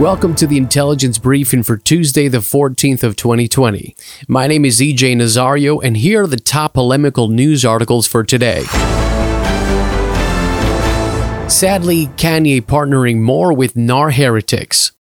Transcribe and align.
Welcome 0.00 0.34
to 0.36 0.46
the 0.46 0.56
intelligence 0.56 1.18
briefing 1.18 1.62
for 1.62 1.76
Tuesday, 1.76 2.26
the 2.26 2.38
14th 2.38 3.04
of 3.04 3.14
2020. 3.14 3.94
My 4.26 4.46
name 4.46 4.64
is 4.64 4.80
EJ 4.80 5.14
Nazario, 5.16 5.84
and 5.84 5.96
here 5.96 6.22
are 6.22 6.26
the 6.26 6.38
top 6.38 6.72
polemical 6.74 7.28
news 7.28 7.64
articles 7.64 8.08
for 8.08 8.24
today. 8.24 8.62
Sadly, 11.46 12.06
Kanye 12.16 12.62
partnering 12.62 13.20
more 13.20 13.52
with 13.52 13.76
NAR 13.76 14.10
heretics. 14.10 14.92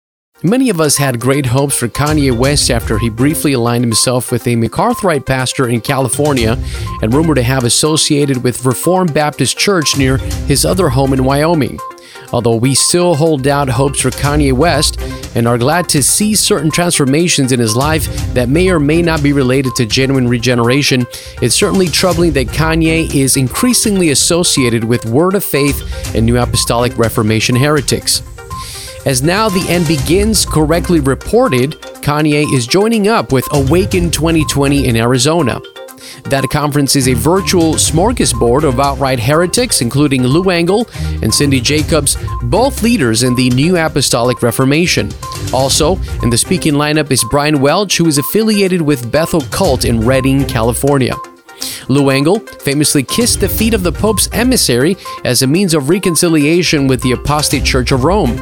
Many 0.43 0.69
of 0.69 0.81
us 0.81 0.97
had 0.97 1.19
great 1.19 1.47
hopes 1.47 1.77
for 1.77 1.87
Kanye 1.87 2.37
West 2.37 2.69
after 2.69 2.99
he 2.99 3.09
briefly 3.09 3.53
aligned 3.53 3.85
himself 3.85 4.31
with 4.31 4.45
a 4.45 4.55
MacArthurite 4.55 5.25
pastor 5.25 5.69
in 5.69 5.81
California 5.81 6.57
and 7.01 7.13
rumored 7.13 7.37
to 7.37 7.43
have 7.43 7.63
associated 7.63 8.43
with 8.43 8.65
Reformed 8.65 9.13
Baptist 9.13 9.57
Church 9.57 9.97
near 9.97 10.17
his 10.17 10.65
other 10.65 10.89
home 10.89 11.13
in 11.13 11.23
Wyoming. 11.23 11.79
Although 12.33 12.55
we 12.55 12.75
still 12.75 13.15
hold 13.15 13.47
out 13.47 13.67
hopes 13.69 14.01
for 14.01 14.09
Kanye 14.09 14.53
West 14.53 14.99
and 15.35 15.47
are 15.47 15.57
glad 15.57 15.89
to 15.89 16.01
see 16.03 16.35
certain 16.35 16.71
transformations 16.71 17.51
in 17.51 17.59
his 17.59 17.75
life 17.75 18.05
that 18.33 18.49
may 18.49 18.69
or 18.69 18.79
may 18.79 19.01
not 19.01 19.21
be 19.21 19.33
related 19.33 19.75
to 19.75 19.85
genuine 19.85 20.27
regeneration, 20.27 21.05
it's 21.41 21.55
certainly 21.55 21.87
troubling 21.87 22.31
that 22.33 22.47
Kanye 22.47 23.13
is 23.13 23.37
increasingly 23.37 24.09
associated 24.09 24.83
with 24.83 25.05
Word 25.05 25.35
of 25.35 25.43
Faith 25.43 26.15
and 26.15 26.25
New 26.25 26.37
Apostolic 26.37 26.97
Reformation 26.97 27.55
heretics. 27.55 28.21
As 29.05 29.23
now 29.23 29.49
the 29.49 29.65
end 29.67 29.87
begins 29.87 30.45
correctly 30.45 30.99
reported, 30.99 31.71
Kanye 32.01 32.45
is 32.53 32.67
joining 32.67 33.07
up 33.07 33.31
with 33.31 33.47
Awaken 33.51 34.11
2020 34.11 34.87
in 34.87 34.95
Arizona. 34.95 35.59
That 36.25 36.47
conference 36.49 36.95
is 36.95 37.07
a 37.07 37.13
virtual 37.13 37.73
smorgasbord 37.73 38.63
of 38.63 38.79
outright 38.79 39.19
heretics, 39.19 39.81
including 39.81 40.23
Lou 40.23 40.49
Engle 40.49 40.87
and 41.21 41.33
Cindy 41.33 41.59
Jacobs, 41.59 42.17
both 42.43 42.83
leaders 42.83 43.23
in 43.23 43.35
the 43.35 43.49
New 43.49 43.77
Apostolic 43.77 44.41
Reformation. 44.41 45.11
Also, 45.53 45.97
in 46.23 46.29
the 46.29 46.37
speaking 46.37 46.73
lineup 46.73 47.11
is 47.11 47.25
Brian 47.29 47.59
Welch, 47.59 47.97
who 47.97 48.07
is 48.07 48.17
affiliated 48.17 48.81
with 48.81 49.11
Bethel 49.11 49.41
Cult 49.51 49.83
in 49.85 50.01
Redding, 50.01 50.45
California. 50.45 51.15
Lou 51.89 52.09
Engle 52.09 52.39
famously 52.39 53.03
kissed 53.03 53.41
the 53.41 53.49
feet 53.49 53.73
of 53.73 53.83
the 53.83 53.91
Pope's 53.91 54.29
emissary 54.31 54.95
as 55.25 55.41
a 55.41 55.47
means 55.47 55.73
of 55.73 55.89
reconciliation 55.89 56.87
with 56.87 57.01
the 57.01 57.11
apostate 57.11 57.65
Church 57.65 57.91
of 57.91 58.03
Rome. 58.03 58.37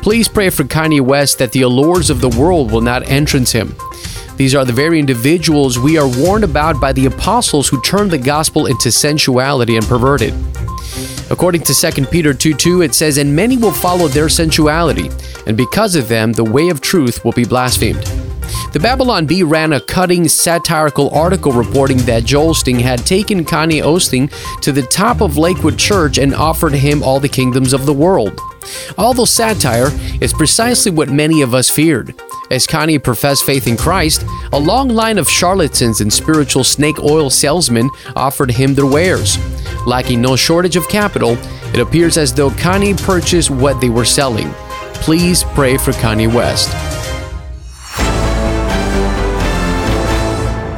Please 0.00 0.28
pray 0.28 0.48
for 0.48 0.62
Kanye 0.62 1.00
West 1.00 1.38
that 1.38 1.50
the 1.52 1.62
allures 1.62 2.08
of 2.08 2.20
the 2.20 2.28
world 2.28 2.70
will 2.70 2.80
not 2.80 3.08
entrance 3.08 3.50
him. 3.50 3.74
These 4.38 4.54
are 4.54 4.64
the 4.64 4.72
very 4.72 5.00
individuals 5.00 5.80
we 5.80 5.98
are 5.98 6.06
warned 6.06 6.44
about 6.44 6.80
by 6.80 6.92
the 6.92 7.06
apostles 7.06 7.68
who 7.68 7.82
turned 7.82 8.12
the 8.12 8.18
gospel 8.18 8.66
into 8.66 8.92
sensuality 8.92 9.74
and 9.74 9.84
perverted. 9.84 10.32
According 11.28 11.62
to 11.62 11.74
2 11.74 12.06
Peter 12.06 12.32
2 12.32 12.54
2, 12.54 12.82
it 12.82 12.94
says, 12.94 13.18
And 13.18 13.34
many 13.34 13.56
will 13.56 13.72
follow 13.72 14.06
their 14.06 14.28
sensuality, 14.28 15.10
and 15.48 15.56
because 15.56 15.96
of 15.96 16.08
them, 16.08 16.32
the 16.32 16.44
way 16.44 16.68
of 16.68 16.80
truth 16.80 17.24
will 17.24 17.32
be 17.32 17.44
blasphemed. 17.44 18.17
The 18.72 18.80
Babylon 18.80 19.26
Bee 19.26 19.42
ran 19.42 19.72
a 19.72 19.80
cutting 19.80 20.28
satirical 20.28 21.10
article 21.10 21.52
reporting 21.52 21.98
that 21.98 22.24
Joel 22.24 22.54
Osteen 22.54 22.80
had 22.80 23.06
taken 23.06 23.44
Kanye 23.44 23.82
Osteen 23.82 24.30
to 24.60 24.72
the 24.72 24.82
top 24.82 25.20
of 25.20 25.36
Lakewood 25.36 25.78
Church 25.78 26.18
and 26.18 26.34
offered 26.34 26.74
him 26.74 27.02
all 27.02 27.20
the 27.20 27.28
kingdoms 27.28 27.72
of 27.72 27.86
the 27.86 27.92
world. 27.92 28.40
Although 28.96 29.24
satire 29.24 29.88
is 30.20 30.32
precisely 30.32 30.92
what 30.92 31.08
many 31.08 31.42
of 31.42 31.54
us 31.54 31.70
feared. 31.70 32.14
As 32.50 32.66
Kanye 32.66 33.02
professed 33.02 33.44
faith 33.44 33.66
in 33.66 33.76
Christ, 33.76 34.24
a 34.52 34.58
long 34.58 34.88
line 34.88 35.18
of 35.18 35.28
charlatans 35.28 36.00
and 36.00 36.12
spiritual 36.12 36.64
snake 36.64 36.98
oil 37.02 37.30
salesmen 37.30 37.90
offered 38.16 38.50
him 38.50 38.74
their 38.74 38.86
wares. 38.86 39.38
Lacking 39.86 40.22
no 40.22 40.36
shortage 40.36 40.76
of 40.76 40.88
capital, 40.88 41.36
it 41.74 41.80
appears 41.80 42.16
as 42.16 42.32
though 42.32 42.50
Kanye 42.50 43.00
purchased 43.02 43.50
what 43.50 43.80
they 43.80 43.90
were 43.90 44.04
selling. 44.04 44.50
Please 44.94 45.44
pray 45.54 45.76
for 45.76 45.92
Kanye 45.92 46.32
West. 46.32 46.87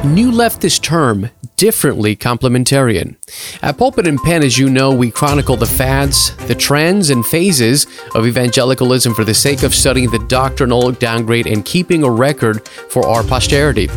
New 0.03 0.31
leftist 0.31 0.81
term, 0.81 1.29
differently 1.57 2.15
complementarian. 2.15 3.17
At 3.61 3.77
Pulpit 3.77 4.07
and 4.07 4.17
Pen, 4.17 4.41
as 4.41 4.57
you 4.57 4.67
know, 4.67 4.91
we 4.91 5.11
chronicle 5.11 5.55
the 5.55 5.67
fads, 5.67 6.35
the 6.47 6.55
trends, 6.55 7.11
and 7.11 7.23
phases 7.23 7.85
of 8.15 8.25
evangelicalism 8.25 9.13
for 9.13 9.23
the 9.23 9.35
sake 9.35 9.61
of 9.61 9.75
studying 9.75 10.09
the 10.09 10.25
doctrinal 10.27 10.91
downgrade 10.91 11.45
and 11.45 11.63
keeping 11.63 12.01
a 12.01 12.09
record 12.09 12.67
for 12.67 13.05
our 13.07 13.23
posterity. 13.23 13.89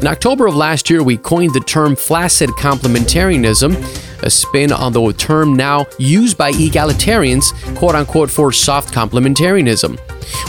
In 0.00 0.06
October 0.06 0.46
of 0.46 0.56
last 0.56 0.88
year, 0.88 1.02
we 1.02 1.18
coined 1.18 1.52
the 1.52 1.60
term 1.60 1.96
flaccid 1.96 2.48
complementarianism 2.50 3.76
a 4.22 4.30
spin 4.30 4.72
on 4.72 4.92
the 4.92 5.12
term 5.12 5.54
now 5.54 5.84
used 5.98 6.38
by 6.38 6.52
egalitarians, 6.52 7.52
quote 7.76 7.94
unquote, 7.94 8.30
for 8.30 8.52
soft 8.52 8.94
complementarianism. 8.94 9.98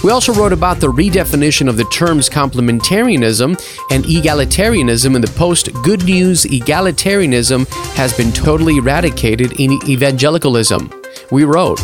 We 0.03 0.11
also 0.11 0.33
wrote 0.33 0.53
about 0.53 0.79
the 0.79 0.91
redefinition 0.91 1.69
of 1.69 1.77
the 1.77 1.85
terms 1.85 2.29
complementarianism 2.29 3.49
and 3.91 4.03
egalitarianism 4.05 5.15
in 5.15 5.21
the 5.21 5.33
post 5.35 5.71
Good 5.83 6.03
News 6.05 6.43
Egalitarianism 6.45 7.67
has 7.95 8.15
been 8.15 8.31
totally 8.31 8.77
eradicated 8.77 9.59
in 9.59 9.79
evangelicalism. 9.87 10.91
We 11.31 11.43
wrote, 11.43 11.81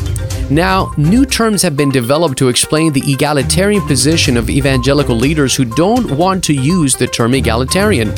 now, 0.49 0.91
new 0.97 1.25
terms 1.25 1.61
have 1.61 1.77
been 1.77 1.91
developed 1.91 2.37
to 2.39 2.49
explain 2.49 2.91
the 2.91 3.03
egalitarian 3.05 3.85
position 3.85 4.35
of 4.35 4.49
evangelical 4.49 5.15
leaders 5.15 5.55
who 5.55 5.63
don't 5.63 6.09
want 6.11 6.43
to 6.45 6.53
use 6.53 6.95
the 6.95 7.05
term 7.05 7.35
egalitarian. 7.35 8.11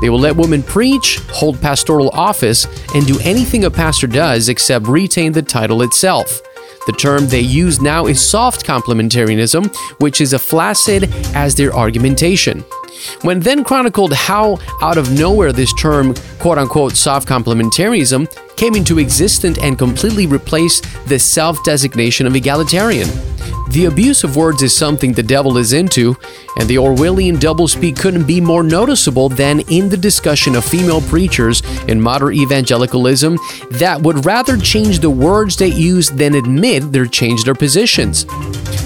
They 0.00 0.08
will 0.08 0.18
let 0.18 0.36
women 0.36 0.62
preach, 0.62 1.18
hold 1.30 1.60
pastoral 1.60 2.10
office, 2.10 2.66
and 2.94 3.06
do 3.06 3.18
anything 3.20 3.64
a 3.64 3.70
pastor 3.70 4.06
does 4.06 4.48
except 4.48 4.86
retain 4.86 5.32
the 5.32 5.42
title 5.42 5.82
itself. 5.82 6.40
The 6.86 6.92
term 6.92 7.26
they 7.26 7.40
use 7.40 7.80
now 7.80 8.06
is 8.06 8.20
soft 8.20 8.64
complementarianism, 8.64 9.74
which 10.00 10.20
is 10.20 10.32
as 10.32 10.42
flaccid 10.42 11.12
as 11.34 11.54
their 11.54 11.74
argumentation. 11.74 12.64
When 13.22 13.40
then 13.40 13.64
chronicled 13.64 14.12
how 14.14 14.58
out 14.80 14.96
of 14.96 15.10
nowhere 15.12 15.52
this 15.52 15.72
term, 15.74 16.14
quote 16.38 16.58
unquote, 16.58 16.92
soft 16.92 17.28
complementarianism 17.28 18.56
came 18.56 18.74
into 18.74 18.98
existence 18.98 19.58
and 19.58 19.76
completely 19.76 20.26
replaced 20.26 20.86
the 21.08 21.18
self 21.18 21.62
designation 21.64 22.26
of 22.26 22.36
egalitarian. 22.36 23.08
The 23.76 23.84
abuse 23.84 24.24
of 24.24 24.36
words 24.36 24.62
is 24.62 24.74
something 24.74 25.12
the 25.12 25.22
devil 25.22 25.58
is 25.58 25.74
into, 25.74 26.16
and 26.58 26.66
the 26.66 26.76
Orwellian 26.76 27.36
doublespeak 27.36 27.98
couldn't 28.00 28.26
be 28.26 28.40
more 28.40 28.62
noticeable 28.62 29.28
than 29.28 29.60
in 29.68 29.90
the 29.90 29.98
discussion 29.98 30.54
of 30.54 30.64
female 30.64 31.02
preachers 31.02 31.60
in 31.86 32.00
modern 32.00 32.32
evangelicalism 32.32 33.36
that 33.72 34.00
would 34.00 34.24
rather 34.24 34.56
change 34.56 35.00
the 35.00 35.10
words 35.10 35.56
they 35.56 35.66
use 35.66 36.08
than 36.08 36.36
admit 36.36 36.90
they're 36.90 37.04
changed 37.04 37.44
their 37.44 37.54
positions. 37.54 38.24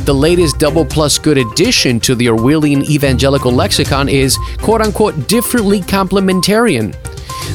The 0.06 0.12
latest 0.12 0.58
double 0.58 0.84
plus 0.84 1.20
good 1.20 1.38
addition 1.38 2.00
to 2.00 2.16
the 2.16 2.26
Orwellian 2.26 2.82
evangelical 2.90 3.52
lexicon 3.52 4.08
is 4.08 4.36
quote 4.58 4.80
unquote 4.80 5.28
differently 5.28 5.82
complementarian. 5.82 6.96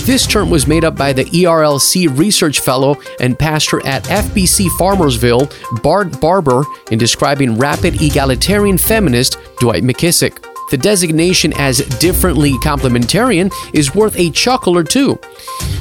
This 0.05 0.27
term 0.27 0.49
was 0.49 0.67
made 0.67 0.83
up 0.83 0.95
by 0.95 1.13
the 1.13 1.25
ERLC 1.25 2.17
research 2.17 2.59
fellow 2.59 2.97
and 3.19 3.37
pastor 3.37 3.85
at 3.85 4.03
FBC 4.03 4.67
Farmersville, 4.79 5.51
Bart 5.81 6.19
Barber, 6.21 6.63
in 6.91 6.99
describing 6.99 7.57
rapid 7.57 8.01
egalitarian 8.01 8.77
feminist 8.77 9.37
Dwight 9.59 9.83
McKissic. 9.83 10.43
The 10.71 10.77
designation 10.77 11.53
as 11.57 11.79
differently 11.99 12.53
complementarian 12.53 13.51
is 13.73 13.93
worth 13.93 14.17
a 14.17 14.31
chuckle 14.31 14.77
or 14.77 14.83
two, 14.83 15.19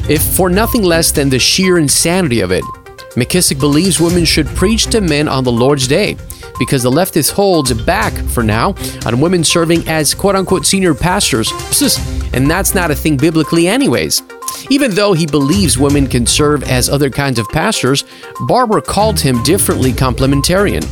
if 0.09 0.23
for 0.23 0.51
nothing 0.51 0.83
less 0.83 1.11
than 1.11 1.31
the 1.31 1.39
sheer 1.39 1.79
insanity 1.79 2.41
of 2.41 2.53
it. 2.53 2.65
McKissic 3.15 3.61
believes 3.61 4.01
women 4.01 4.25
should 4.25 4.47
preach 4.49 4.87
to 4.87 5.01
men 5.01 5.29
on 5.29 5.45
the 5.45 5.53
Lord's 5.53 5.87
Day 5.87 6.17
because 6.59 6.83
the 6.83 6.91
leftist 6.91 7.33
holds 7.33 7.73
back 7.85 8.13
for 8.13 8.43
now 8.43 8.75
on 9.07 9.21
women 9.21 9.45
serving 9.45 9.87
as 9.89 10.15
quote 10.15 10.37
unquote 10.37 10.67
senior 10.67 10.95
pastors. 10.95 11.51
And 12.35 12.51
that's 12.51 12.75
not 12.75 12.91
a 12.91 12.95
thing 12.95 13.17
biblically, 13.17 13.69
anyways. 13.69 14.23
Even 14.69 14.91
though 14.91 15.13
he 15.13 15.25
believes 15.25 15.79
women 15.79 16.07
can 16.07 16.27
serve 16.27 16.65
as 16.65 16.89
other 16.89 17.09
kinds 17.09 17.39
of 17.39 17.49
pastors, 17.49 18.05
Barber 18.49 18.81
called 18.81 19.21
him 19.21 19.43
differently 19.43 19.93
complementarian. 19.93 20.85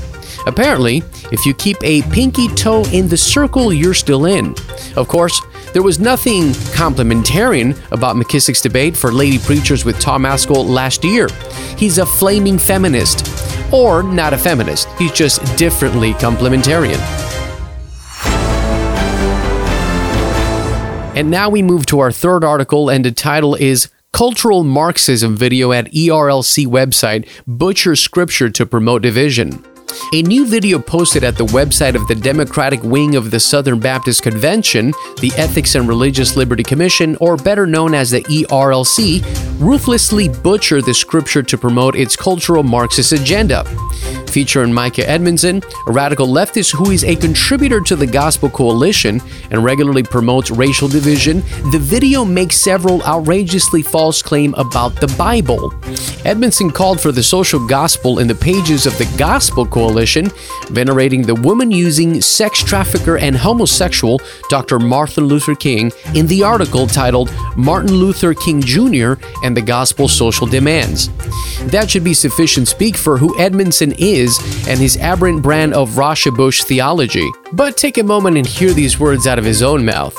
Apparently, 0.47 1.03
if 1.31 1.45
you 1.45 1.55
keep 1.55 1.77
a 1.83 2.03
pinky 2.03 2.49
toe 2.49 2.85
in 2.93 3.09
the 3.09 3.17
circle, 3.17 3.73
you're 3.73 3.95
still 3.95 4.27
in. 4.27 4.55
Of 4.97 5.09
course, 5.09 5.41
there 5.73 5.83
was 5.83 5.99
nothing 5.99 6.51
complementarian 6.75 7.79
about 7.93 8.17
McKissic's 8.17 8.61
debate 8.61 8.97
for 8.97 9.11
lady 9.11 9.39
preachers 9.39 9.85
with 9.85 9.99
Tom 10.01 10.25
Ascol 10.25 10.69
last 10.69 11.05
year. 11.05 11.29
He's 11.77 11.99
a 11.99 12.07
flaming 12.07 12.59
feminist. 12.59 13.29
Or 13.73 14.03
not 14.03 14.33
a 14.33 14.39
feminist, 14.39 14.89
he's 14.99 15.13
just 15.13 15.57
differently 15.57 16.13
complementarian. 16.15 17.22
And 21.15 21.31
now 21.31 21.51
we 21.51 21.63
move 21.63 21.85
to 21.87 21.99
our 22.01 22.11
third 22.11 22.43
article, 22.43 22.89
and 22.89 23.05
the 23.05 23.13
title 23.13 23.55
is 23.55 23.91
Cultural 24.15 24.65
Marxism 24.65 25.37
video 25.37 25.71
at 25.71 25.93
ERLC 25.93 26.67
website 26.67 27.29
Butcher 27.47 27.97
Scripture 27.97 28.49
to 28.49 28.65
Promote 28.65 29.03
Division. 29.03 29.63
A 30.15 30.23
new 30.23 30.47
video 30.47 30.79
posted 30.79 31.23
at 31.23 31.37
the 31.37 31.45
website 31.45 31.97
of 31.97 32.09
the 32.09 32.15
Democratic 32.15 32.83
wing 32.83 33.15
of 33.15 33.31
the 33.31 33.39
Southern 33.39 33.79
Baptist 33.79 34.23
Convention, 34.23 34.93
the 35.21 35.31
Ethics 35.37 35.75
and 35.75 35.87
Religious 35.87 36.35
Liberty 36.35 36.63
Commission, 36.63 37.15
or 37.21 37.37
better 37.37 37.67
known 37.67 37.93
as 37.95 38.11
the 38.11 38.23
ERLC, 38.23 39.23
ruthlessly 39.61 40.31
butchered 40.31 40.87
the 40.87 40.95
scripture 40.95 41.43
to 41.43 41.59
promote 41.59 41.95
its 41.95 42.17
cultural 42.17 42.63
Marxist 42.63 43.13
agenda 43.13 43.65
featuring 44.33 44.73
Mika 44.73 45.07
Edmondson, 45.09 45.63
a 45.87 45.93
radical 45.93 46.27
leftist 46.27 46.75
who 46.75 46.91
is 46.91 47.05
a 47.05 47.15
contributor 47.15 47.81
to 47.83 47.95
the 47.95 48.07
Gospel 48.07 48.49
Coalition 48.49 49.21
and 49.51 49.63
regularly 49.63 50.03
promotes 50.03 50.51
racial 50.51 50.89
division, 50.89 51.41
the 51.71 51.79
video 51.79 52.25
makes 52.25 52.57
several 52.57 53.03
outrageously 53.03 53.83
false 53.83 54.23
claims 54.23 54.55
about 54.57 54.95
the 54.97 55.15
Bible. 55.19 55.73
Edmondson 56.25 56.71
called 56.71 57.01
for 57.01 57.13
the 57.13 57.23
social 57.23 57.67
gospel 57.67 58.21
in 58.21 58.27
the 58.27 58.35
pages 58.35 58.87
of 58.87 58.97
the 58.97 59.13
Gospel 59.19 59.67
Coalition, 59.67 60.31
venerating 60.69 61.23
the 61.23 61.35
woman 61.35 61.71
using 61.71 62.23
sex 62.23 62.63
trafficker 62.63 63.19
and 63.19 63.37
homosexual 63.37 64.21
Dr. 64.49 64.79
Martin 64.79 65.25
Luther 65.25 65.55
King 65.55 65.93
in 66.15 66.27
the 66.27 66.43
article 66.43 66.87
titled 66.87 67.31
Martin 67.57 67.93
Luther 67.93 68.33
King 68.33 68.63
Jr. 68.63 69.15
and 69.45 69.55
the 69.55 69.63
Gospel 69.63 70.09
Social 70.09 70.47
Demands. 70.47 71.11
That 71.67 71.91
should 71.91 72.05
be 72.05 72.15
sufficient 72.15 72.69
speak 72.69 72.97
for 72.97 73.19
who 73.19 73.39
Edmondson 73.39 73.93
is 73.99 74.22
is 74.23 74.39
and 74.69 74.79
his 74.79 74.97
aberrant 74.97 75.43
brand 75.43 75.75
of 75.75 75.91
Rauschenbusch 75.91 76.63
theology. 76.65 77.29
But 77.53 77.77
take 77.77 77.99
a 77.99 78.03
moment 78.03 78.37
and 78.37 78.47
hear 78.47 78.73
these 78.73 78.99
words 78.99 79.27
out 79.27 79.39
of 79.39 79.45
his 79.45 79.63
own 79.63 79.85
mouth. 79.85 80.17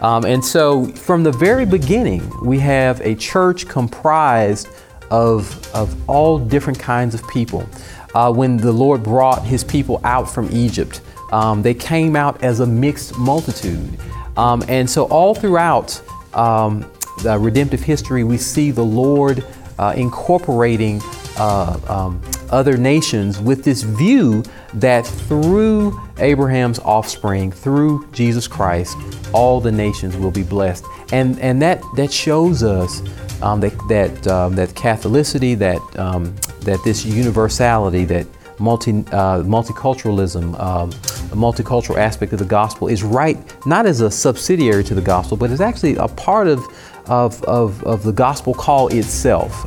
Um, 0.00 0.24
and 0.24 0.44
so, 0.44 0.86
from 0.86 1.22
the 1.22 1.30
very 1.30 1.64
beginning, 1.64 2.22
we 2.44 2.58
have 2.58 3.00
a 3.02 3.14
church 3.14 3.68
comprised 3.68 4.68
of, 5.10 5.70
of 5.74 5.94
all 6.08 6.38
different 6.38 6.78
kinds 6.78 7.14
of 7.14 7.26
people. 7.28 7.68
Uh, 8.14 8.32
when 8.32 8.56
the 8.56 8.72
Lord 8.72 9.02
brought 9.02 9.44
his 9.44 9.62
people 9.62 10.00
out 10.04 10.24
from 10.28 10.48
Egypt, 10.50 11.00
um, 11.30 11.62
they 11.62 11.72
came 11.74 12.16
out 12.16 12.42
as 12.42 12.60
a 12.60 12.66
mixed 12.66 13.16
multitude. 13.16 13.96
Um, 14.36 14.64
and 14.68 14.90
so, 14.90 15.04
all 15.04 15.34
throughout 15.34 16.02
um, 16.34 16.84
the 17.22 17.38
redemptive 17.38 17.80
history, 17.80 18.24
we 18.24 18.38
see 18.38 18.72
the 18.72 18.84
Lord 18.84 19.44
uh, 19.78 19.94
incorporating 19.96 21.00
uh, 21.38 21.78
um, 21.88 22.20
other 22.52 22.76
nations 22.76 23.40
with 23.40 23.64
this 23.64 23.82
view 23.82 24.44
that 24.74 25.06
through 25.06 26.00
Abraham's 26.18 26.78
offspring, 26.80 27.50
through 27.50 28.06
Jesus 28.12 28.46
Christ, 28.46 28.96
all 29.32 29.60
the 29.60 29.72
nations 29.72 30.16
will 30.16 30.30
be 30.30 30.42
blessed. 30.42 30.84
And, 31.12 31.38
and 31.40 31.60
that, 31.62 31.82
that 31.96 32.12
shows 32.12 32.62
us 32.62 33.02
um, 33.42 33.60
that, 33.60 33.76
that, 33.88 34.26
um, 34.28 34.54
that 34.54 34.70
Catholicity, 34.70 35.58
that, 35.58 35.80
um, 35.98 36.34
that 36.60 36.82
this 36.84 37.04
universality, 37.04 38.04
that 38.04 38.26
multi, 38.58 38.90
uh, 38.90 39.42
multiculturalism, 39.42 40.58
um, 40.60 40.90
the 40.90 41.36
multicultural 41.36 41.96
aspect 41.96 42.32
of 42.32 42.38
the 42.38 42.44
gospel 42.44 42.88
is 42.88 43.02
right, 43.02 43.38
not 43.66 43.86
as 43.86 44.00
a 44.00 44.10
subsidiary 44.10 44.84
to 44.84 44.94
the 44.94 45.00
gospel, 45.00 45.36
but 45.36 45.50
is 45.50 45.60
actually 45.60 45.96
a 45.96 46.08
part 46.08 46.46
of, 46.46 46.60
of, 47.06 47.42
of, 47.44 47.82
of 47.84 48.02
the 48.02 48.12
gospel 48.12 48.54
call 48.54 48.88
itself. 48.88 49.66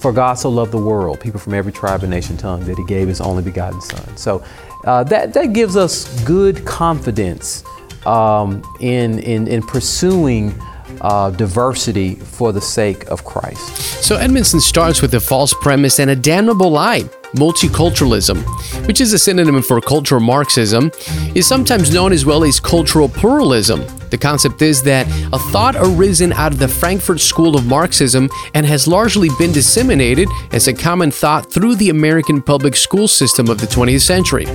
For 0.00 0.12
God 0.12 0.34
so 0.34 0.48
loved 0.48 0.72
the 0.72 0.78
world, 0.78 1.20
people 1.20 1.38
from 1.38 1.52
every 1.52 1.72
tribe 1.72 2.02
and 2.02 2.10
nation, 2.10 2.36
tongue, 2.36 2.64
that 2.64 2.78
He 2.78 2.84
gave 2.86 3.06
His 3.06 3.20
only 3.20 3.42
begotten 3.42 3.80
Son. 3.82 4.16
So 4.16 4.42
uh, 4.84 5.04
that, 5.04 5.34
that 5.34 5.52
gives 5.52 5.76
us 5.76 6.24
good 6.24 6.64
confidence 6.64 7.62
um, 8.06 8.62
in, 8.80 9.18
in, 9.18 9.46
in 9.46 9.62
pursuing 9.62 10.54
uh, 11.02 11.30
diversity 11.30 12.14
for 12.14 12.50
the 12.52 12.60
sake 12.60 13.04
of 13.08 13.24
Christ. 13.24 13.76
So 14.02 14.16
Edmondson 14.16 14.60
starts 14.60 15.02
with 15.02 15.14
a 15.14 15.20
false 15.20 15.54
premise 15.60 15.98
and 15.98 16.10
a 16.10 16.16
damnable 16.16 16.70
lie. 16.70 17.04
Multiculturalism, 17.34 18.44
which 18.86 19.00
is 19.00 19.12
a 19.12 19.18
synonym 19.18 19.62
for 19.62 19.80
cultural 19.80 20.20
Marxism, 20.20 20.90
is 21.34 21.46
sometimes 21.46 21.94
known 21.94 22.12
as 22.12 22.26
well 22.26 22.42
as 22.42 22.58
cultural 22.58 23.08
pluralism. 23.08 23.84
The 24.10 24.18
concept 24.18 24.60
is 24.62 24.82
that 24.82 25.06
a 25.32 25.38
thought 25.38 25.76
arisen 25.78 26.32
out 26.32 26.52
of 26.52 26.58
the 26.58 26.66
Frankfurt 26.66 27.20
School 27.20 27.54
of 27.54 27.66
Marxism 27.66 28.28
and 28.54 28.66
has 28.66 28.88
largely 28.88 29.28
been 29.38 29.52
disseminated 29.52 30.28
as 30.50 30.66
a 30.66 30.74
common 30.74 31.12
thought 31.12 31.52
through 31.52 31.76
the 31.76 31.90
American 31.90 32.42
public 32.42 32.74
school 32.74 33.06
system 33.06 33.48
of 33.48 33.58
the 33.58 33.68
20th 33.68 34.00
century. 34.00 34.46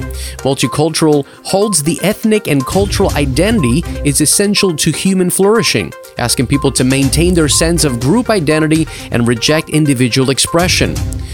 Multicultural 0.43 1.25
holds 1.45 1.81
the 1.81 1.97
ethnic 2.03 2.47
and 2.49 2.65
cultural 2.65 3.09
identity 3.11 3.83
is 4.03 4.19
essential 4.19 4.75
to 4.75 4.91
human 4.91 5.29
flourishing, 5.29 5.93
asking 6.17 6.47
people 6.47 6.71
to 6.73 6.83
maintain 6.83 7.33
their 7.33 7.47
sense 7.47 7.85
of 7.85 8.01
group 8.01 8.29
identity 8.29 8.85
and 9.11 9.25
reject 9.25 9.69
individual 9.69 10.29
expression. 10.29 10.93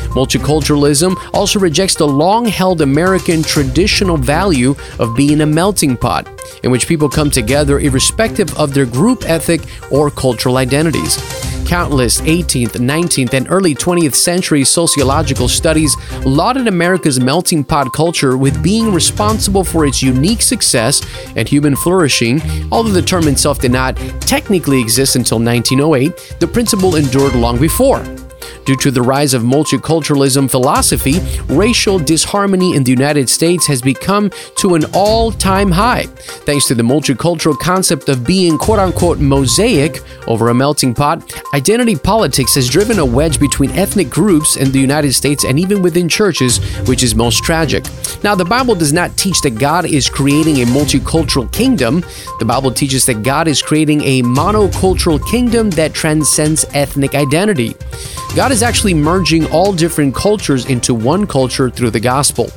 Multiculturalism 0.09 1.15
also 1.33 1.59
rejects 1.59 1.95
the 1.95 2.07
long 2.07 2.45
held 2.45 2.81
American 2.81 3.43
traditional 3.43 4.17
value 4.17 4.75
of 4.99 5.15
being 5.15 5.41
a 5.41 5.45
melting 5.45 5.95
pot, 5.95 6.27
in 6.63 6.71
which 6.71 6.87
people 6.87 7.09
come 7.09 7.31
together 7.31 7.79
irrespective 7.79 8.57
of 8.57 8.73
their 8.73 8.85
group 8.85 9.23
ethic 9.25 9.61
or 9.91 10.11
cultural 10.11 10.57
identities. 10.57 11.17
Countless 11.71 12.19
18th, 12.21 12.71
19th, 12.71 13.33
and 13.33 13.47
early 13.49 13.73
20th 13.73 14.15
century 14.15 14.65
sociological 14.65 15.47
studies 15.47 15.95
lauded 16.25 16.67
America's 16.67 17.17
melting 17.17 17.63
pot 17.63 17.93
culture 17.93 18.37
with 18.37 18.61
being 18.61 18.93
responsible 18.93 19.63
for 19.63 19.85
its 19.85 20.03
unique 20.03 20.41
success 20.41 21.01
and 21.37 21.47
human 21.47 21.77
flourishing. 21.77 22.41
Although 22.73 22.91
the 22.91 23.01
term 23.01 23.29
itself 23.29 23.61
did 23.61 23.71
not 23.71 23.95
technically 24.19 24.81
exist 24.81 25.15
until 25.15 25.39
1908, 25.39 26.39
the 26.41 26.47
principle 26.47 26.97
endured 26.97 27.35
long 27.35 27.57
before. 27.57 28.03
Due 28.65 28.75
to 28.75 28.91
the 28.91 29.01
rise 29.01 29.33
of 29.33 29.43
multiculturalism 29.43 30.49
philosophy, 30.49 31.19
racial 31.47 31.97
disharmony 31.99 32.75
in 32.75 32.83
the 32.83 32.91
United 32.91 33.29
States 33.29 33.67
has 33.67 33.81
become 33.81 34.29
to 34.55 34.75
an 34.75 34.83
all 34.93 35.31
time 35.31 35.71
high, 35.71 36.03
thanks 36.45 36.67
to 36.67 36.75
the 36.75 36.83
multicultural 36.83 37.57
concept 37.57 38.09
of 38.09 38.25
being 38.25 38.57
quote 38.57 38.79
unquote 38.79 39.19
mosaic 39.19 40.01
over 40.27 40.49
a 40.49 40.53
melting 40.53 40.93
pot. 40.93 41.33
Identity 41.53 41.95
politics 41.95 42.55
has 42.55 42.69
driven 42.69 42.99
a 42.99 43.05
wedge 43.05 43.39
between 43.39 43.71
ethnic 43.71 44.09
groups 44.09 44.55
in 44.55 44.71
the 44.71 44.79
United 44.79 45.13
States 45.13 45.43
and 45.43 45.59
even 45.59 45.81
within 45.81 46.07
churches, 46.07 46.59
which 46.87 47.03
is 47.03 47.15
most 47.15 47.43
tragic. 47.43 47.85
Now, 48.23 48.35
the 48.35 48.45
Bible 48.45 48.75
does 48.75 48.93
not 48.93 49.17
teach 49.17 49.41
that 49.41 49.57
God 49.59 49.85
is 49.85 50.09
creating 50.09 50.57
a 50.61 50.65
multicultural 50.65 51.51
kingdom. 51.51 52.03
The 52.39 52.45
Bible 52.45 52.71
teaches 52.71 53.05
that 53.07 53.23
God 53.23 53.47
is 53.47 53.61
creating 53.61 54.01
a 54.01 54.21
monocultural 54.21 55.25
kingdom 55.29 55.69
that 55.71 55.93
transcends 55.93 56.65
ethnic 56.73 57.15
identity. 57.15 57.75
God 58.33 58.53
is 58.53 58.63
actually 58.63 58.93
merging 58.93 59.45
all 59.47 59.73
different 59.73 60.15
cultures 60.15 60.65
into 60.65 60.95
one 60.95 61.27
culture 61.27 61.69
through 61.69 61.89
the 61.89 61.99
gospel. 61.99 62.49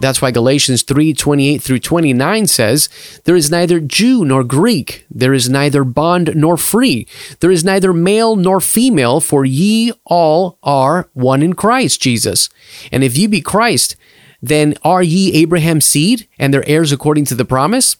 That's 0.00 0.22
why 0.22 0.30
Galatians 0.30 0.82
3 0.82 1.12
28 1.12 1.58
through 1.58 1.80
29 1.80 2.46
says, 2.46 2.88
There 3.24 3.36
is 3.36 3.50
neither 3.50 3.80
Jew 3.80 4.24
nor 4.24 4.42
Greek, 4.42 5.04
there 5.10 5.34
is 5.34 5.50
neither 5.50 5.84
bond 5.84 6.34
nor 6.34 6.56
free, 6.56 7.06
there 7.40 7.50
is 7.50 7.62
neither 7.62 7.92
male 7.92 8.34
nor 8.34 8.60
female, 8.60 9.20
for 9.20 9.44
ye 9.44 9.92
all 10.06 10.58
are 10.62 11.10
one 11.12 11.42
in 11.42 11.52
Christ 11.52 12.00
Jesus. 12.00 12.48
And 12.90 13.04
if 13.04 13.18
ye 13.18 13.26
be 13.26 13.42
Christ, 13.42 13.96
then 14.40 14.74
are 14.82 15.02
ye 15.02 15.34
Abraham's 15.34 15.84
seed 15.84 16.28
and 16.38 16.54
their 16.54 16.66
heirs 16.66 16.92
according 16.92 17.26
to 17.26 17.34
the 17.34 17.44
promise? 17.44 17.98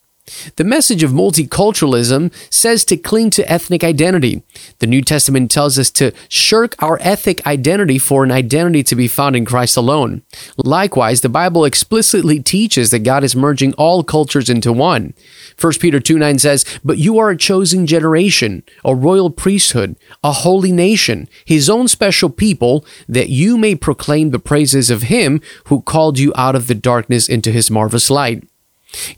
The 0.56 0.64
message 0.64 1.02
of 1.02 1.10
multiculturalism 1.12 2.32
says 2.52 2.84
to 2.86 2.96
cling 2.96 3.30
to 3.30 3.50
ethnic 3.50 3.84
identity. 3.84 4.42
The 4.78 4.86
New 4.86 5.02
Testament 5.02 5.50
tells 5.50 5.78
us 5.78 5.90
to 5.92 6.12
shirk 6.28 6.74
our 6.82 6.98
ethnic 7.00 7.46
identity 7.46 7.98
for 7.98 8.24
an 8.24 8.32
identity 8.32 8.82
to 8.84 8.94
be 8.94 9.08
found 9.08 9.36
in 9.36 9.44
Christ 9.44 9.76
alone. 9.76 10.22
Likewise, 10.56 11.20
the 11.20 11.28
Bible 11.28 11.64
explicitly 11.64 12.40
teaches 12.42 12.90
that 12.90 13.00
God 13.00 13.24
is 13.24 13.36
merging 13.36 13.72
all 13.74 14.02
cultures 14.02 14.48
into 14.48 14.72
one. 14.72 15.14
1 15.60 15.72
Peter 15.80 16.00
2 16.00 16.18
9 16.18 16.38
says, 16.38 16.64
But 16.84 16.98
you 16.98 17.18
are 17.18 17.30
a 17.30 17.36
chosen 17.36 17.86
generation, 17.86 18.62
a 18.84 18.94
royal 18.94 19.30
priesthood, 19.30 19.96
a 20.22 20.32
holy 20.32 20.72
nation, 20.72 21.28
his 21.44 21.68
own 21.68 21.88
special 21.88 22.30
people, 22.30 22.84
that 23.08 23.28
you 23.28 23.58
may 23.58 23.74
proclaim 23.74 24.30
the 24.30 24.38
praises 24.38 24.90
of 24.90 25.02
him 25.04 25.40
who 25.64 25.82
called 25.82 26.18
you 26.18 26.32
out 26.36 26.54
of 26.54 26.66
the 26.66 26.74
darkness 26.74 27.28
into 27.28 27.50
his 27.50 27.70
marvelous 27.70 28.10
light. 28.10 28.44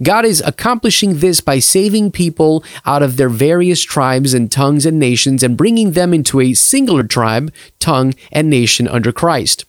God 0.02 0.24
is 0.24 0.42
accomplishing 0.44 1.18
this 1.18 1.40
by 1.40 1.58
saving 1.58 2.12
people 2.12 2.64
out 2.84 3.02
of 3.02 3.16
their 3.16 3.28
various 3.28 3.82
tribes 3.82 4.34
and 4.34 4.50
tongues 4.50 4.86
and 4.86 4.98
nations 4.98 5.42
and 5.42 5.56
bringing 5.56 5.92
them 5.92 6.12
into 6.12 6.40
a 6.40 6.54
singular 6.54 7.04
tribe, 7.04 7.52
tongue, 7.78 8.14
and 8.30 8.50
nation 8.50 8.88
under 8.88 9.12
Christ. 9.12 9.64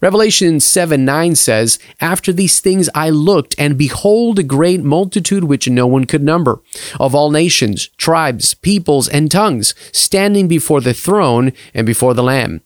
Revelation 0.00 0.60
7 0.60 1.04
9 1.04 1.34
says, 1.34 1.78
After 2.00 2.32
these 2.32 2.58
things 2.58 2.88
I 2.94 3.10
looked, 3.10 3.54
and 3.58 3.76
behold, 3.76 4.38
a 4.38 4.42
great 4.42 4.82
multitude 4.82 5.44
which 5.44 5.68
no 5.68 5.86
one 5.86 6.04
could 6.06 6.22
number, 6.22 6.60
of 6.98 7.14
all 7.14 7.30
nations, 7.30 7.88
tribes, 7.96 8.54
peoples, 8.54 9.08
and 9.08 9.30
tongues, 9.30 9.74
standing 9.92 10.48
before 10.48 10.80
the 10.80 10.94
throne 10.94 11.52
and 11.74 11.86
before 11.86 12.14
the 12.14 12.22
Lamb. 12.22 12.62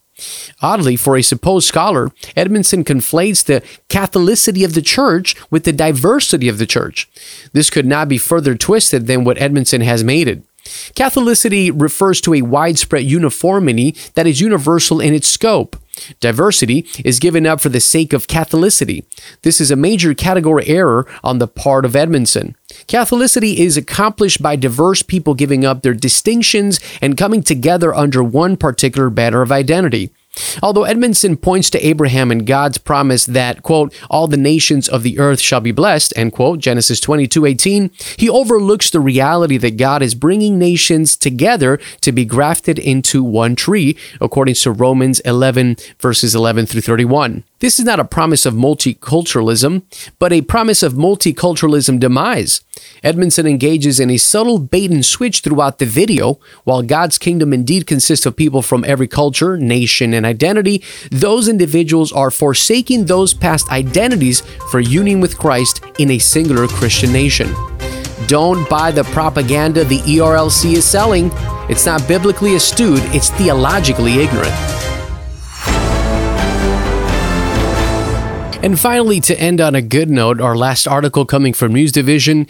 Oddly, 0.61 0.97
for 0.97 1.17
a 1.17 1.23
supposed 1.23 1.67
scholar, 1.67 2.11
Edmondson 2.37 2.85
conflates 2.85 3.45
the 3.45 3.62
Catholicity 3.88 4.64
of 4.64 4.75
the 4.75 4.83
church 4.83 5.37
with 5.50 5.64
the 5.64 5.73
diversity 5.73 6.49
of 6.49 6.59
the 6.59 6.67
church. 6.67 7.09
This 7.52 7.71
could 7.71 7.87
not 7.87 8.09
be 8.09 8.19
further 8.19 8.55
twisted 8.55 9.07
than 9.07 9.25
what 9.25 9.41
Edmondson 9.41 9.81
has 9.81 10.05
made 10.05 10.29
it. 10.29 10.43
Catholicity 10.95 11.73
refers 11.75 12.21
to 12.21 12.35
a 12.35 12.43
widespread 12.43 13.05
uniformity 13.05 13.97
that 14.14 14.26
is 14.26 14.41
universal 14.41 15.00
in 15.00 15.14
its 15.14 15.26
scope. 15.26 15.76
Diversity 16.20 16.87
is 17.04 17.18
given 17.18 17.46
up 17.46 17.61
for 17.61 17.68
the 17.68 17.80
sake 17.80 18.12
of 18.12 18.26
Catholicity. 18.26 19.04
This 19.42 19.61
is 19.61 19.70
a 19.70 19.76
major 19.76 20.14
category 20.14 20.66
error 20.66 21.06
on 21.22 21.38
the 21.38 21.46
part 21.46 21.84
of 21.84 21.94
Edmondson. 21.94 22.56
Catholicity 22.87 23.56
is 23.56 23.76
accomplished 23.76 24.42
by 24.42 24.56
diverse 24.56 25.02
people 25.02 25.34
giving 25.34 25.64
up 25.64 25.82
their 25.82 25.94
distinctions 25.94 26.80
and 27.02 27.18
coming 27.18 27.42
together 27.42 27.94
under 27.94 28.25
one 28.25 28.56
particular 28.56 29.11
banner 29.11 29.42
of 29.42 29.52
identity. 29.52 30.12
Although 30.62 30.85
Edmondson 30.85 31.37
points 31.37 31.69
to 31.71 31.87
Abraham 31.87 32.31
and 32.31 32.47
God's 32.47 32.79
promise 32.79 33.27
that, 33.27 33.62
quote, 33.62 33.95
all 34.11 34.27
the 34.27 34.37
nations 34.37 34.89
of 34.89 35.03
the 35.03 35.19
earth 35.19 35.41
shall 35.41 35.61
be 35.61 35.73
blessed, 35.73 36.12
end 36.17 36.33
quote, 36.33 36.59
Genesis 36.59 37.01
22 37.01 37.47
18, 37.47 37.91
he 38.17 38.31
overlooks 38.31 38.91
the 38.91 39.01
reality 39.01 39.59
that 39.59 39.77
God 39.77 40.03
is 40.03 40.15
bringing 40.15 40.59
nations 40.59 41.17
together 41.17 41.79
to 42.01 42.12
be 42.12 42.25
grafted 42.25 42.79
into 42.79 43.23
one 43.23 43.55
tree, 43.55 43.97
according 44.21 44.55
to 44.55 44.73
Romans 44.73 45.21
11, 45.21 45.77
verses 45.99 46.35
11 46.35 46.67
through 46.67 46.81
31. 46.81 47.45
This 47.62 47.78
is 47.78 47.85
not 47.85 48.00
a 48.00 48.04
promise 48.04 48.45
of 48.45 48.54
multiculturalism, 48.54 49.85
but 50.19 50.33
a 50.33 50.40
promise 50.40 50.83
of 50.83 50.95
multiculturalism 50.95 52.00
demise. 52.00 52.61
Edmondson 53.04 53.47
engages 53.47 54.00
in 54.00 54.11
a 54.11 54.16
subtle 54.16 54.59
bait 54.59 54.90
and 54.90 55.07
switch 55.07 55.42
throughout 55.42 55.78
the 55.78 55.87
video. 55.87 56.40
While 56.64 56.83
God's 56.83 57.19
kingdom 57.19 57.52
indeed 57.52 57.87
consists 57.87 58.26
of 58.26 58.35
people 58.35 58.62
from 58.62 58.85
every 58.85 59.07
culture, 59.07 59.57
nation, 59.57 60.12
and 60.12 60.26
identity, 60.26 60.83
those 61.12 61.47
individuals 61.47 62.11
are 62.11 62.33
forsaking 62.33 63.04
those 63.04 63.33
past 63.33 63.71
identities 63.71 64.40
for 64.73 64.81
union 64.81 65.21
with 65.21 65.38
Christ 65.38 65.85
in 66.00 66.11
a 66.11 66.19
singular 66.19 66.66
Christian 66.66 67.12
nation. 67.12 67.54
Don't 68.26 68.69
buy 68.69 68.90
the 68.90 69.04
propaganda 69.04 69.85
the 69.85 70.00
ERLC 70.00 70.73
is 70.73 70.85
selling. 70.85 71.31
It's 71.71 71.87
not 71.87 72.09
biblically 72.09 72.57
astute, 72.57 73.04
it's 73.14 73.31
theologically 73.31 74.19
ignorant. 74.19 74.82
And 78.62 78.78
finally, 78.78 79.21
to 79.23 79.38
end 79.40 79.61
on 79.61 79.75
a 79.75 79.83
good 79.83 80.09
note, 80.09 80.40
our 80.40 80.57
last 80.57 80.87
article 80.87 81.26
coming 81.26 81.52
from 81.52 81.73
News 81.73 81.90
Division 81.90 82.47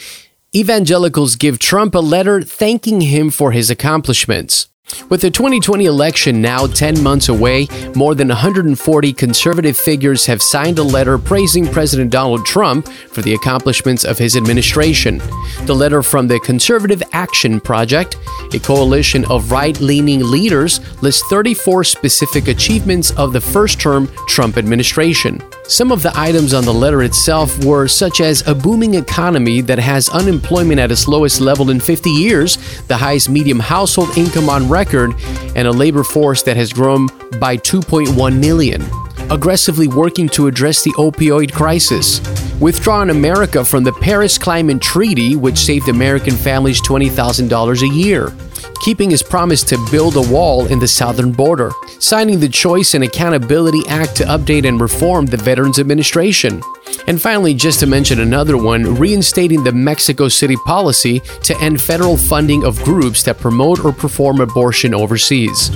Evangelicals 0.55 1.37
give 1.37 1.59
Trump 1.59 1.95
a 1.95 2.01
letter 2.01 2.43
thanking 2.43 3.01
him 3.01 3.31
for 3.31 3.53
his 3.53 3.71
accomplishments. 3.71 4.69
With 5.09 5.23
the 5.23 5.31
2020 5.31 5.87
election 5.87 6.43
now 6.43 6.67
10 6.67 7.03
months 7.03 7.31
away, 7.31 7.67
more 7.97 8.15
than 8.15 8.29
140 8.29 9.13
conservative 9.15 9.75
figures 9.75 10.27
have 10.27 10.43
signed 10.43 10.79
a 10.79 10.83
letter 10.83 11.17
praising 11.17 11.67
President 11.67 12.11
Donald 12.11 12.45
Trump 12.45 12.87
for 12.89 13.23
the 13.23 13.33
accomplishments 13.33 14.05
of 14.05 14.19
his 14.19 14.37
administration. 14.37 15.23
The 15.63 15.75
letter 15.75 16.03
from 16.03 16.29
the 16.29 16.41
Conservative 16.41 17.03
Action 17.13 17.59
Project, 17.59 18.19
a 18.53 18.59
coalition 18.59 19.25
of 19.31 19.51
right 19.51 19.81
leaning 19.81 20.31
leaders, 20.31 20.81
lists 21.03 21.27
34 21.31 21.85
specific 21.85 22.49
achievements 22.49 23.13
of 23.13 23.33
the 23.33 23.41
first 23.41 23.81
term 23.81 24.09
Trump 24.29 24.59
administration. 24.59 25.43
Some 25.69 25.93
of 25.93 26.03
the 26.03 26.13
items 26.17 26.55
on 26.55 26.65
the 26.65 26.75
letter 26.75 27.03
itself 27.03 27.65
were 27.65 27.87
such 27.87 28.21
as 28.21 28.47
a 28.49 28.55
booming 28.55 28.95
economy 28.95 29.61
that 29.63 29.79
has 29.79 30.09
unemployment 30.09 30.81
at 30.81 30.91
its 30.91 31.07
lowest 31.07 31.41
level 31.41 31.71
in 31.71 31.79
50 31.79 32.11
years, 32.11 32.59
the 32.89 32.97
highest 32.97 33.31
medium 33.31 33.61
household 33.61 34.19
income 34.19 34.49
on 34.49 34.69
record, 34.69 35.15
and 35.55 35.69
a 35.69 35.71
labor 35.71 36.03
force 36.03 36.43
that 36.43 36.57
has 36.57 36.73
grown 36.73 37.07
by 37.39 37.57
2.1 37.57 38.41
million. 38.41 38.83
Aggressively 39.31 39.87
working 39.87 40.29
to 40.31 40.49
address 40.49 40.83
the 40.83 40.93
opioid 40.99 41.53
crisis. 41.53 42.21
Withdrawing 42.61 43.11
America 43.11 43.65
from 43.65 43.85
the 43.85 43.93
Paris 43.93 44.37
Climate 44.39 44.83
Treaty, 44.83 45.37
which 45.37 45.59
saved 45.59 45.89
American 45.89 46.35
families 46.35 46.83
$20,000 46.83 47.83
a 47.83 47.95
year 47.95 48.33
keeping 48.81 49.11
his 49.11 49.23
promise 49.23 49.63
to 49.65 49.79
build 49.91 50.17
a 50.17 50.33
wall 50.33 50.67
in 50.67 50.79
the 50.79 50.89
southern 50.89 51.33
border, 51.33 51.71
signing 51.99 52.41
the 52.41 52.49
Choice 52.49 52.95
and 52.95 53.05
Accountability 53.05 53.83
Act 53.89 54.17
to 54.17 54.25
update 54.25 54.67
and 54.67 54.81
reform 54.81 55.27
the 55.27 55.37
Veterans 55.37 55.79
Administration. 55.79 56.63
And 57.07 57.21
finally, 57.21 57.55
just 57.55 57.81
to 57.81 57.87
mention 57.87 58.21
another 58.21 58.57
one, 58.57 58.97
reinstating 58.97 59.65
the 59.65 59.73
Mexico 59.73 60.29
City 60.29 60.57
policy 60.65 61.21
to 61.43 61.59
end 61.61 61.81
federal 61.81 62.17
funding 62.17 62.65
of 62.65 62.83
groups 62.83 63.23
that 63.25 63.39
promote 63.39 63.85
or 63.85 63.93
perform 63.93 64.41
abortion 64.41 64.95
overseas. 64.95 65.71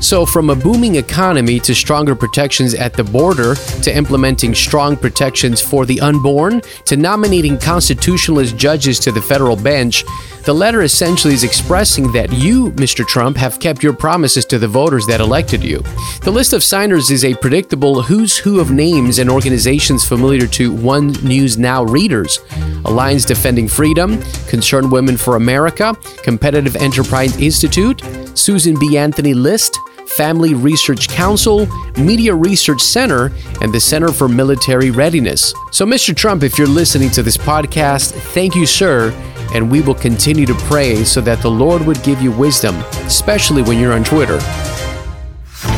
So, 0.00 0.24
from 0.24 0.48
a 0.48 0.56
booming 0.56 0.94
economy 0.94 1.60
to 1.60 1.74
stronger 1.74 2.14
protections 2.14 2.72
at 2.72 2.94
the 2.94 3.04
border, 3.04 3.54
to 3.54 3.94
implementing 3.94 4.54
strong 4.54 4.96
protections 4.96 5.60
for 5.60 5.84
the 5.84 6.00
unborn, 6.00 6.62
to 6.86 6.96
nominating 6.96 7.58
constitutionalist 7.58 8.56
judges 8.56 8.98
to 9.00 9.12
the 9.12 9.20
federal 9.20 9.56
bench, 9.56 10.04
the 10.44 10.54
letter 10.54 10.82
essentially 10.82 11.34
is 11.34 11.44
expressing 11.44 12.10
that 12.12 12.32
you, 12.32 12.70
Mr. 12.72 13.06
Trump, 13.06 13.36
have 13.36 13.60
kept 13.60 13.82
your 13.82 13.92
promises 13.92 14.44
to 14.46 14.58
the 14.58 14.68
voters 14.68 15.06
that 15.06 15.20
elected 15.20 15.62
you. 15.62 15.82
The 16.22 16.30
list 16.30 16.52
of 16.52 16.62
signers 16.62 17.10
is 17.10 17.24
a 17.24 17.34
predictable 17.34 18.02
who's 18.02 18.38
who 18.38 18.60
of 18.60 18.70
names 18.70 19.18
and 19.18 19.28
organizations 19.28 20.04
familiar 20.04 20.46
to 20.48 20.72
One 20.72 21.08
News 21.22 21.58
Now 21.58 21.84
readers 21.84 22.38
Alliance 22.84 23.24
Defending 23.24 23.68
Freedom, 23.68 24.20
Concerned 24.48 24.90
Women 24.90 25.16
for 25.16 25.36
America, 25.36 25.94
Competitive 26.22 26.76
Enterprise 26.76 27.36
Institute, 27.38 28.02
Susan 28.34 28.78
B. 28.78 28.96
Anthony 28.96 29.34
List, 29.34 29.78
Family 30.16 30.54
Research 30.54 31.08
Council, 31.08 31.66
Media 31.96 32.34
Research 32.34 32.80
Center, 32.80 33.30
and 33.60 33.72
the 33.72 33.80
Center 33.80 34.08
for 34.08 34.28
Military 34.28 34.90
Readiness. 34.90 35.54
So, 35.70 35.86
Mr. 35.86 36.16
Trump, 36.16 36.42
if 36.42 36.58
you're 36.58 36.66
listening 36.66 37.10
to 37.10 37.22
this 37.22 37.36
podcast, 37.36 38.12
thank 38.32 38.54
you, 38.54 38.66
sir, 38.66 39.12
and 39.54 39.70
we 39.70 39.80
will 39.80 39.94
continue 39.94 40.46
to 40.46 40.54
pray 40.54 41.04
so 41.04 41.20
that 41.20 41.42
the 41.42 41.50
Lord 41.50 41.82
would 41.82 42.02
give 42.02 42.20
you 42.22 42.32
wisdom, 42.32 42.76
especially 43.04 43.62
when 43.62 43.78
you're 43.78 43.92
on 43.92 44.04
Twitter. 44.04 44.38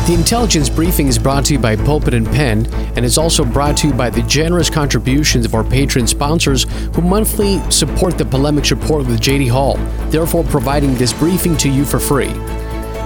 The 0.05 0.13
intelligence 0.13 0.69
briefing 0.69 1.07
is 1.07 1.17
brought 1.17 1.45
to 1.45 1.53
you 1.53 1.59
by 1.59 1.77
Pulpit 1.77 2.13
and 2.13 2.27
Pen 2.27 2.65
and 2.97 3.05
is 3.05 3.17
also 3.17 3.45
brought 3.45 3.77
to 3.77 3.87
you 3.87 3.93
by 3.93 4.09
the 4.09 4.21
generous 4.23 4.69
contributions 4.69 5.45
of 5.45 5.55
our 5.55 5.63
patron 5.63 6.07
sponsors 6.07 6.65
who 6.93 7.01
monthly 7.01 7.59
support 7.71 8.17
the 8.17 8.25
Polemics 8.25 8.69
Report 8.69 9.07
with 9.07 9.21
JD 9.21 9.49
Hall, 9.49 9.77
therefore 10.09 10.43
providing 10.43 10.93
this 10.95 11.13
briefing 11.13 11.55
to 11.55 11.69
you 11.69 11.85
for 11.85 11.99
free. 11.99 12.33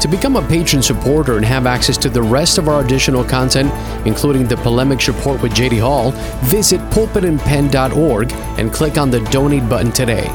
To 0.01 0.07
become 0.07 0.37
a 0.37 0.47
patron 0.47 0.81
supporter 0.81 1.37
and 1.37 1.45
have 1.45 1.67
access 1.67 1.97
to 1.97 2.09
the 2.09 2.21
rest 2.21 2.57
of 2.57 2.67
our 2.67 2.83
additional 2.83 3.23
content, 3.23 3.71
including 4.07 4.47
the 4.47 4.57
Polemics 4.57 5.07
Report 5.07 5.41
with 5.41 5.53
JD 5.53 5.79
Hall, 5.79 6.11
visit 6.45 6.79
pulpitandpen.org 6.89 8.31
and 8.31 8.73
click 8.73 8.97
on 8.97 9.11
the 9.11 9.19
donate 9.31 9.67
button 9.69 9.91
today. 9.91 10.27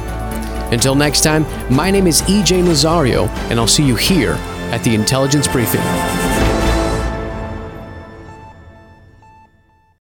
Until 0.73 0.95
next 0.95 1.21
time, 1.21 1.45
my 1.71 1.91
name 1.91 2.07
is 2.07 2.23
EJ 2.23 2.63
Nazario, 2.65 3.29
and 3.51 3.61
I'll 3.61 3.67
see 3.67 3.87
you 3.87 3.95
here 3.95 4.33
at 4.73 4.83
the 4.83 4.95
Intelligence 4.95 5.47
Briefing. 5.47 6.32